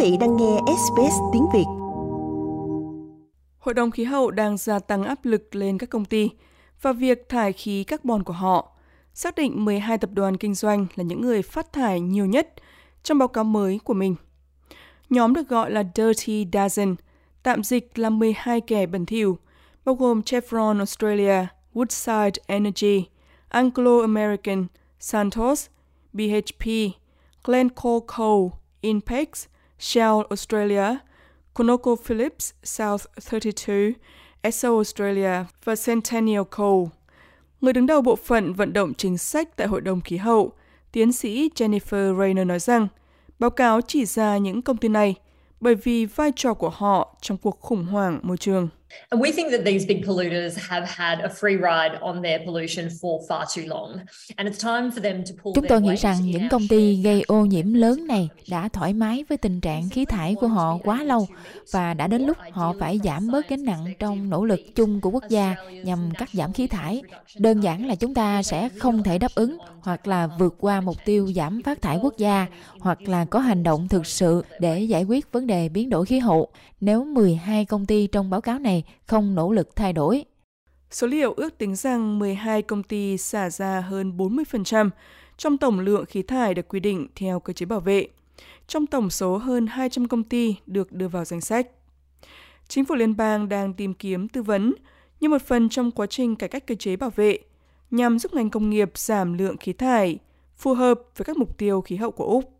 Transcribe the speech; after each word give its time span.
vị 0.00 0.16
đang 0.20 0.36
nghe 0.36 0.58
SBS 0.66 1.14
tiếng 1.32 1.46
Việt. 1.52 1.64
Hội 3.58 3.74
đồng 3.74 3.90
khí 3.90 4.04
hậu 4.04 4.30
đang 4.30 4.56
gia 4.56 4.78
tăng 4.78 5.02
áp 5.02 5.24
lực 5.24 5.54
lên 5.54 5.78
các 5.78 5.90
công 5.90 6.04
ty 6.04 6.30
và 6.82 6.92
việc 6.92 7.28
thải 7.28 7.52
khí 7.52 7.84
carbon 7.84 8.22
của 8.22 8.32
họ, 8.32 8.72
xác 9.14 9.34
định 9.34 9.64
12 9.64 9.98
tập 9.98 10.10
đoàn 10.12 10.36
kinh 10.36 10.54
doanh 10.54 10.86
là 10.94 11.04
những 11.04 11.20
người 11.20 11.42
phát 11.42 11.72
thải 11.72 12.00
nhiều 12.00 12.26
nhất 12.26 12.54
trong 13.02 13.18
báo 13.18 13.28
cáo 13.28 13.44
mới 13.44 13.80
của 13.84 13.94
mình. 13.94 14.14
Nhóm 15.10 15.34
được 15.34 15.48
gọi 15.48 15.70
là 15.70 15.82
Dirty 15.94 16.44
Dozen, 16.44 16.94
tạm 17.42 17.64
dịch 17.64 17.98
là 17.98 18.10
12 18.10 18.60
kẻ 18.60 18.86
bẩn 18.86 19.06
thỉu, 19.06 19.38
bao 19.84 19.94
gồm 19.94 20.22
Chevron 20.22 20.78
Australia, 20.78 21.46
Woodside 21.74 22.40
Energy, 22.46 23.04
Anglo 23.48 24.00
American, 24.00 24.66
Santos, 25.00 25.66
BHP, 26.12 26.66
Glencore 27.44 28.06
Coal, 28.16 28.48
Inpex, 28.80 29.46
Shell 29.80 30.22
Australia, 30.30 30.96
ConocoPhillips 31.54 32.52
South 32.62 33.06
32, 33.32 33.94
Esso 34.40 34.68
Australia 34.68 35.44
và 35.64 35.74
Centennial 35.86 36.42
Coal. 36.56 36.84
Người 37.60 37.72
đứng 37.72 37.86
đầu 37.86 38.02
bộ 38.02 38.16
phận 38.16 38.52
vận 38.52 38.72
động 38.72 38.94
chính 38.94 39.18
sách 39.18 39.56
tại 39.56 39.66
Hội 39.66 39.80
đồng 39.80 40.00
Khí 40.00 40.16
hậu, 40.16 40.52
tiến 40.92 41.12
sĩ 41.12 41.50
Jennifer 41.54 42.18
Rayner 42.18 42.46
nói 42.46 42.58
rằng, 42.58 42.88
báo 43.38 43.50
cáo 43.50 43.80
chỉ 43.80 44.04
ra 44.04 44.38
những 44.38 44.62
công 44.62 44.76
ty 44.76 44.88
này 44.88 45.14
bởi 45.60 45.74
vì 45.74 46.06
vai 46.06 46.32
trò 46.36 46.54
của 46.54 46.70
họ 46.70 47.16
trong 47.20 47.38
cuộc 47.38 47.60
khủng 47.60 47.84
hoảng 47.86 48.20
môi 48.22 48.36
trường. 48.36 48.68
And 49.08 49.22
we 49.22 49.32
think 49.32 49.50
that 49.50 49.60
these 49.64 49.86
big 49.86 50.04
polluters 50.06 50.56
have 50.68 50.86
had 50.88 51.18
a 51.18 51.28
free 51.28 51.56
ride 51.56 51.98
on 52.00 52.22
their 52.22 52.40
pollution 52.44 52.88
for 53.00 53.20
far 53.28 53.44
too 53.56 53.62
long. 53.66 53.96
And 54.36 54.48
it's 54.48 54.62
time 54.62 54.90
for 54.90 55.02
them 55.02 55.24
to 55.24 55.30
pull 55.42 55.54
Chúng 55.54 55.66
tôi 55.68 55.82
nghĩ 55.82 55.96
rằng 55.96 56.16
những 56.24 56.48
công 56.50 56.68
ty 56.68 57.02
gây 57.02 57.22
ô 57.26 57.44
nhiễm 57.44 57.72
lớn 57.72 58.06
này 58.06 58.28
đã 58.48 58.68
thoải 58.68 58.92
mái 58.92 59.24
với 59.28 59.38
tình 59.38 59.60
trạng 59.60 59.88
khí 59.88 60.04
thải 60.04 60.34
của 60.34 60.48
họ 60.48 60.78
quá 60.84 61.02
lâu 61.02 61.26
và 61.72 61.94
đã 61.94 62.06
đến 62.06 62.22
lúc 62.22 62.36
họ 62.52 62.74
phải 62.80 63.00
giảm 63.04 63.30
bớt 63.30 63.48
gánh 63.48 63.64
nặng 63.64 63.84
trong 63.98 64.30
nỗ 64.30 64.44
lực 64.44 64.60
chung 64.74 65.00
của 65.00 65.10
quốc 65.10 65.24
gia 65.28 65.54
nhằm 65.84 66.10
cắt 66.18 66.28
giảm 66.32 66.52
khí 66.52 66.66
thải. 66.66 67.02
Đơn 67.36 67.60
giản 67.60 67.86
là 67.86 67.94
chúng 67.94 68.14
ta 68.14 68.42
sẽ 68.42 68.68
không 68.78 69.02
thể 69.02 69.18
đáp 69.18 69.34
ứng 69.34 69.58
hoặc 69.80 70.06
là 70.06 70.26
vượt 70.26 70.54
qua 70.58 70.80
mục 70.80 70.96
tiêu 71.04 71.32
giảm 71.32 71.62
phát 71.62 71.82
thải 71.82 71.98
quốc 72.02 72.14
gia 72.18 72.46
hoặc 72.80 73.08
là 73.08 73.24
có 73.24 73.38
hành 73.38 73.62
động 73.62 73.88
thực 73.88 74.06
sự 74.06 74.44
để 74.60 74.80
giải 74.80 75.04
quyết 75.04 75.32
vấn 75.32 75.46
đề 75.46 75.68
biến 75.68 75.90
đổi 75.90 76.06
khí 76.06 76.18
hậu 76.18 76.48
nếu 76.80 77.04
12 77.04 77.64
công 77.64 77.86
ty 77.86 78.06
trong 78.06 78.30
báo 78.30 78.40
cáo 78.40 78.58
này 78.58 78.79
không 79.06 79.34
nỗ 79.34 79.52
lực 79.52 79.76
thay 79.76 79.92
đổi. 79.92 80.24
Số 80.90 81.06
liệu 81.06 81.32
ước 81.32 81.58
tính 81.58 81.76
rằng 81.76 82.18
12 82.18 82.62
công 82.62 82.82
ty 82.82 83.18
xả 83.18 83.50
ra 83.50 83.80
hơn 83.80 84.16
40% 84.16 84.90
trong 85.36 85.58
tổng 85.58 85.80
lượng 85.80 86.06
khí 86.06 86.22
thải 86.22 86.54
được 86.54 86.68
quy 86.68 86.80
định 86.80 87.06
theo 87.14 87.40
cơ 87.40 87.52
chế 87.52 87.66
bảo 87.66 87.80
vệ, 87.80 88.08
trong 88.66 88.86
tổng 88.86 89.10
số 89.10 89.36
hơn 89.36 89.66
200 89.66 90.08
công 90.08 90.24
ty 90.24 90.56
được 90.66 90.92
đưa 90.92 91.08
vào 91.08 91.24
danh 91.24 91.40
sách. 91.40 91.66
Chính 92.68 92.84
phủ 92.84 92.94
liên 92.94 93.16
bang 93.16 93.48
đang 93.48 93.74
tìm 93.74 93.94
kiếm 93.94 94.28
tư 94.28 94.42
vấn 94.42 94.74
như 95.20 95.28
một 95.28 95.42
phần 95.42 95.68
trong 95.68 95.90
quá 95.90 96.06
trình 96.06 96.36
cải 96.36 96.48
cách 96.48 96.66
cơ 96.66 96.74
chế 96.74 96.96
bảo 96.96 97.10
vệ 97.10 97.38
nhằm 97.90 98.18
giúp 98.18 98.34
ngành 98.34 98.50
công 98.50 98.70
nghiệp 98.70 98.90
giảm 98.94 99.38
lượng 99.38 99.56
khí 99.56 99.72
thải 99.72 100.18
phù 100.56 100.74
hợp 100.74 101.00
với 101.16 101.24
các 101.24 101.36
mục 101.36 101.58
tiêu 101.58 101.80
khí 101.80 101.96
hậu 101.96 102.10
của 102.10 102.24
Úc. 102.24 102.52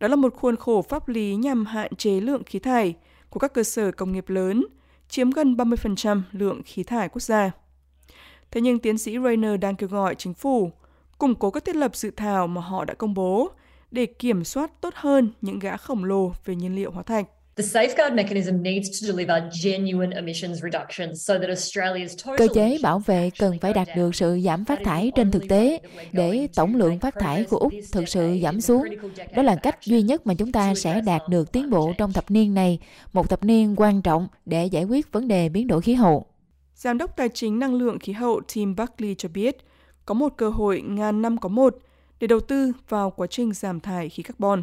Đó 0.00 0.08
là 0.08 0.16
một 0.16 0.34
khuôn 0.34 0.56
khổ 0.56 0.82
pháp 0.82 1.08
lý 1.08 1.36
nhằm 1.36 1.66
hạn 1.66 1.96
chế 1.96 2.20
lượng 2.20 2.42
khí 2.44 2.58
thải 2.58 2.94
của 3.30 3.40
các 3.40 3.54
cơ 3.54 3.62
sở 3.62 3.90
công 3.92 4.12
nghiệp 4.12 4.28
lớn, 4.28 4.64
chiếm 5.08 5.30
gần 5.30 5.54
30% 5.54 6.22
lượng 6.32 6.62
khí 6.64 6.82
thải 6.82 7.08
quốc 7.08 7.22
gia. 7.22 7.50
Thế 8.50 8.60
nhưng 8.60 8.78
tiến 8.78 8.98
sĩ 8.98 9.18
Rayner 9.24 9.60
đang 9.60 9.76
kêu 9.76 9.88
gọi 9.88 10.14
chính 10.14 10.34
phủ 10.34 10.70
củng 11.18 11.34
cố 11.34 11.50
các 11.50 11.64
thiết 11.64 11.76
lập 11.76 11.96
dự 11.96 12.10
thảo 12.10 12.46
mà 12.46 12.60
họ 12.60 12.84
đã 12.84 12.94
công 12.94 13.14
bố 13.14 13.50
để 13.90 14.06
kiểm 14.06 14.44
soát 14.44 14.80
tốt 14.80 14.94
hơn 14.96 15.32
những 15.40 15.58
gã 15.58 15.76
khổng 15.76 16.04
lồ 16.04 16.32
về 16.44 16.54
nhiên 16.54 16.74
liệu 16.74 16.90
hóa 16.90 17.02
thạch. 17.02 17.26
Cơ 17.56 17.64
chế 22.54 22.78
bảo 22.82 22.98
vệ 22.98 23.30
cần 23.38 23.58
phải 23.60 23.72
đạt 23.72 23.88
được 23.96 24.14
sự 24.14 24.40
giảm 24.44 24.64
phát 24.64 24.78
thải 24.84 25.12
trên 25.14 25.30
thực 25.30 25.48
tế 25.48 25.80
để 26.12 26.48
tổng 26.54 26.76
lượng 26.76 26.98
phát 26.98 27.14
thải 27.20 27.44
của 27.44 27.56
Úc 27.56 27.72
thực 27.92 28.08
sự 28.08 28.38
giảm 28.42 28.60
xuống. 28.60 28.84
Đó 29.36 29.42
là 29.42 29.56
cách 29.56 29.78
duy 29.84 30.02
nhất 30.02 30.26
mà 30.26 30.34
chúng 30.34 30.52
ta 30.52 30.74
sẽ 30.74 31.00
đạt 31.00 31.22
được 31.28 31.52
tiến 31.52 31.70
bộ 31.70 31.92
trong 31.98 32.12
thập 32.12 32.30
niên 32.30 32.54
này, 32.54 32.78
một 33.12 33.30
thập 33.30 33.44
niên 33.44 33.74
quan 33.76 34.02
trọng 34.02 34.28
để 34.46 34.66
giải 34.66 34.84
quyết 34.84 35.12
vấn 35.12 35.28
đề 35.28 35.48
biến 35.48 35.66
đổi 35.66 35.82
khí 35.82 35.94
hậu. 35.94 36.26
Giám 36.74 36.98
đốc 36.98 37.16
tài 37.16 37.28
chính 37.28 37.58
năng 37.58 37.74
lượng 37.74 37.98
khí 37.98 38.12
hậu 38.12 38.40
Tim 38.54 38.76
Buckley 38.76 39.14
cho 39.18 39.28
biết, 39.28 39.56
có 40.06 40.14
một 40.14 40.28
cơ 40.36 40.50
hội 40.50 40.82
ngàn 40.86 41.22
năm 41.22 41.38
có 41.38 41.48
một 41.48 41.76
để 42.20 42.26
đầu 42.26 42.40
tư 42.40 42.72
vào 42.88 43.10
quá 43.10 43.26
trình 43.26 43.52
giảm 43.52 43.80
thải 43.80 44.08
khí 44.08 44.22
carbon. 44.22 44.62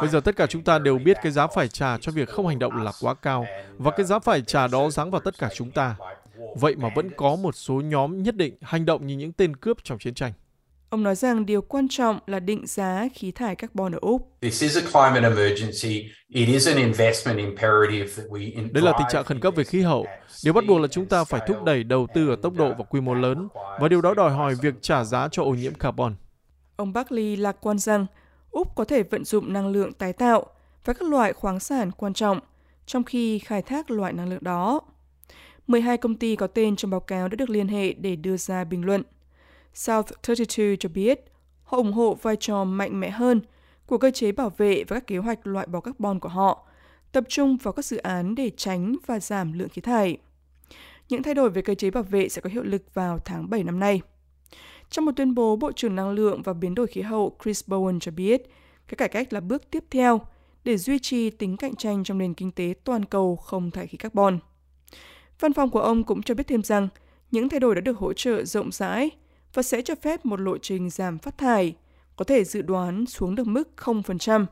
Bây 0.00 0.08
giờ 0.08 0.20
tất 0.20 0.36
cả 0.36 0.46
chúng 0.46 0.62
ta 0.62 0.78
đều 0.78 0.98
biết 0.98 1.16
cái 1.22 1.32
giá 1.32 1.46
phải 1.46 1.68
trả 1.68 1.98
cho 1.98 2.12
việc 2.12 2.28
không 2.28 2.46
hành 2.46 2.58
động 2.58 2.76
là 2.76 2.92
quá 3.00 3.14
cao 3.14 3.46
và 3.78 3.90
cái 3.90 4.06
giá 4.06 4.18
phải 4.18 4.42
trả 4.42 4.66
đó 4.66 4.90
giáng 4.90 5.10
vào 5.10 5.20
tất 5.20 5.38
cả 5.38 5.48
chúng 5.54 5.70
ta. 5.70 5.96
Vậy 6.56 6.76
mà 6.76 6.88
vẫn 6.94 7.10
có 7.16 7.36
một 7.36 7.54
số 7.54 7.74
nhóm 7.74 8.22
nhất 8.22 8.36
định 8.36 8.56
hành 8.62 8.84
động 8.84 9.06
như 9.06 9.16
những 9.16 9.32
tên 9.32 9.56
cướp 9.56 9.76
trong 9.84 9.98
chiến 9.98 10.14
tranh. 10.14 10.32
Ông 10.90 11.02
nói 11.02 11.14
rằng 11.14 11.46
điều 11.46 11.62
quan 11.62 11.88
trọng 11.88 12.18
là 12.26 12.40
định 12.40 12.66
giá 12.66 13.08
khí 13.14 13.32
thải 13.32 13.56
carbon 13.56 13.92
ở 13.92 13.98
Úc. 14.02 14.38
Đây 14.40 14.50
là 18.82 18.92
tình 18.98 19.06
trạng 19.10 19.24
khẩn 19.24 19.40
cấp 19.40 19.54
về 19.56 19.64
khí 19.64 19.80
hậu. 19.80 20.06
Điều 20.44 20.52
bắt 20.52 20.64
buộc 20.68 20.80
là 20.80 20.88
chúng 20.88 21.06
ta 21.06 21.24
phải 21.24 21.40
thúc 21.48 21.64
đẩy 21.64 21.84
đầu 21.84 22.06
tư 22.14 22.28
ở 22.28 22.36
tốc 22.42 22.54
độ 22.54 22.74
và 22.78 22.84
quy 22.84 23.00
mô 23.00 23.14
lớn, 23.14 23.48
và 23.80 23.88
điều 23.88 24.00
đó 24.00 24.14
đòi 24.14 24.30
hỏi 24.30 24.54
việc 24.62 24.74
trả 24.80 25.04
giá 25.04 25.28
cho 25.32 25.42
ô 25.42 25.50
nhiễm 25.50 25.74
carbon. 25.74 26.14
Ông 26.76 26.92
Buckley 26.92 27.36
lạc 27.36 27.56
quan 27.60 27.78
rằng 27.78 28.06
Úc 28.50 28.74
có 28.74 28.84
thể 28.84 29.02
vận 29.02 29.24
dụng 29.24 29.52
năng 29.52 29.68
lượng 29.68 29.92
tái 29.92 30.12
tạo 30.12 30.46
và 30.84 30.92
các 30.92 31.08
loại 31.08 31.32
khoáng 31.32 31.60
sản 31.60 31.90
quan 31.92 32.14
trọng 32.14 32.40
trong 32.86 33.04
khi 33.04 33.38
khai 33.38 33.62
thác 33.62 33.90
loại 33.90 34.12
năng 34.12 34.28
lượng 34.28 34.44
đó. 34.44 34.80
12 35.66 35.96
công 35.96 36.14
ty 36.14 36.36
có 36.36 36.46
tên 36.46 36.76
trong 36.76 36.90
báo 36.90 37.00
cáo 37.00 37.28
đã 37.28 37.36
được 37.36 37.50
liên 37.50 37.68
hệ 37.68 37.92
để 37.92 38.16
đưa 38.16 38.36
ra 38.36 38.64
bình 38.64 38.84
luận. 38.84 39.02
South 39.76 40.12
32 40.28 40.76
cho 40.76 40.88
biết 40.88 41.20
họ 41.64 41.76
ủng 41.76 41.92
hộ 41.92 42.14
vai 42.22 42.36
trò 42.40 42.64
mạnh 42.64 43.00
mẽ 43.00 43.10
hơn 43.10 43.40
của 43.86 43.98
cơ 43.98 44.10
chế 44.10 44.32
bảo 44.32 44.50
vệ 44.56 44.84
và 44.84 44.96
các 44.96 45.06
kế 45.06 45.18
hoạch 45.18 45.46
loại 45.46 45.66
bỏ 45.66 45.80
carbon 45.80 46.20
của 46.20 46.28
họ, 46.28 46.66
tập 47.12 47.24
trung 47.28 47.56
vào 47.56 47.72
các 47.72 47.84
dự 47.84 47.96
án 47.96 48.34
để 48.34 48.50
tránh 48.56 48.96
và 49.06 49.20
giảm 49.20 49.52
lượng 49.52 49.68
khí 49.68 49.80
thải. 49.80 50.16
Những 51.08 51.22
thay 51.22 51.34
đổi 51.34 51.50
về 51.50 51.62
cơ 51.62 51.74
chế 51.74 51.90
bảo 51.90 52.02
vệ 52.02 52.28
sẽ 52.28 52.40
có 52.40 52.50
hiệu 52.50 52.62
lực 52.62 52.94
vào 52.94 53.18
tháng 53.18 53.50
7 53.50 53.64
năm 53.64 53.80
nay. 53.80 54.00
Trong 54.90 55.04
một 55.04 55.12
tuyên 55.16 55.34
bố, 55.34 55.56
Bộ 55.56 55.72
trưởng 55.72 55.96
Năng 55.96 56.10
lượng 56.10 56.42
và 56.42 56.52
Biến 56.52 56.74
đổi 56.74 56.86
khí 56.86 57.00
hậu 57.00 57.36
Chris 57.44 57.64
Bowen 57.66 58.00
cho 58.00 58.12
biết, 58.12 58.42
cái 58.88 58.96
cải 58.96 59.08
cách 59.08 59.32
là 59.32 59.40
bước 59.40 59.70
tiếp 59.70 59.84
theo 59.90 60.20
để 60.64 60.76
duy 60.76 60.98
trì 60.98 61.30
tính 61.30 61.56
cạnh 61.56 61.74
tranh 61.74 62.04
trong 62.04 62.18
nền 62.18 62.34
kinh 62.34 62.52
tế 62.52 62.74
toàn 62.84 63.04
cầu 63.04 63.36
không 63.36 63.70
thải 63.70 63.86
khí 63.86 63.98
carbon. 63.98 64.38
Văn 65.40 65.52
phòng 65.52 65.70
của 65.70 65.80
ông 65.80 66.04
cũng 66.04 66.22
cho 66.22 66.34
biết 66.34 66.46
thêm 66.46 66.62
rằng, 66.62 66.88
những 67.30 67.48
thay 67.48 67.60
đổi 67.60 67.74
đã 67.74 67.80
được 67.80 67.98
hỗ 67.98 68.12
trợ 68.12 68.44
rộng 68.44 68.72
rãi 68.72 69.10
và 69.56 69.62
sẽ 69.62 69.82
cho 69.82 69.94
phép 70.02 70.26
một 70.26 70.40
lộ 70.40 70.58
trình 70.58 70.90
giảm 70.90 71.18
phát 71.18 71.38
thải 71.38 71.74
có 72.16 72.24
thể 72.24 72.44
dự 72.44 72.62
đoán 72.62 73.06
xuống 73.06 73.34
được 73.34 73.46
mức 73.46 73.68
0% 73.76 74.46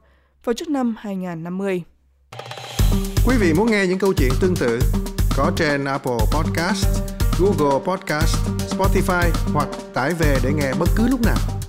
vào 0.45 0.55
trước 0.55 0.69
năm 0.69 0.95
2050. 0.99 1.83
Quý 3.27 3.37
vị 3.41 3.53
muốn 3.57 3.71
nghe 3.71 3.87
những 3.87 3.99
câu 3.99 4.13
chuyện 4.17 4.31
tương 4.41 4.57
tự 4.57 4.79
có 5.37 5.53
trên 5.57 5.85
Apple 5.85 6.19
Podcast, 6.33 6.87
Google 7.41 7.85
Podcast, 7.87 8.37
Spotify 8.69 9.31
hoặc 9.53 9.69
tải 9.95 10.15
về 10.15 10.39
để 10.45 10.53
nghe 10.53 10.73
bất 10.79 10.89
cứ 10.97 11.09
lúc 11.09 11.21
nào. 11.21 11.64